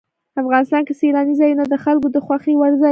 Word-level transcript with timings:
افغانستان 0.41 0.81
کې 0.87 0.93
سیلانی 1.01 1.33
ځایونه 1.41 1.63
د 1.67 1.75
خلکو 1.83 2.07
د 2.11 2.17
خوښې 2.25 2.53
وړ 2.57 2.71
ځای 2.71 2.77
دی. 2.77 2.79